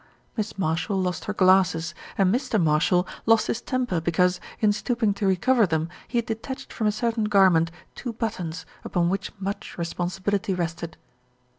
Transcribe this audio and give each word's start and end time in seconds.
Miss 0.35 0.57
Marshall 0.57 0.99
lost 0.99 1.25
her 1.25 1.33
glasses, 1.33 1.93
and 2.17 2.33
Mr. 2.33 2.59
Marshall 2.59 3.07
lost 3.27 3.45
his 3.45 3.61
temper 3.61 4.01
because, 4.01 4.39
in 4.59 4.71
stooping 4.73 5.13
to 5.13 5.27
recover 5.27 5.67
them, 5.67 5.89
he 6.07 6.17
had 6.17 6.25
detached 6.25 6.73
from 6.73 6.87
a 6.87 6.91
certain 6.91 7.25
garment 7.25 7.69
two 7.93 8.11
buttons, 8.11 8.65
upon 8.83 9.09
which 9.11 9.31
much 9.39 9.77
responsibility 9.77 10.55
rested. 10.55 10.97